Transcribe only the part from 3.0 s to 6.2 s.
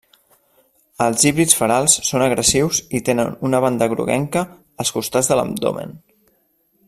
tenen una banda groguenca als costats de l'abdomen.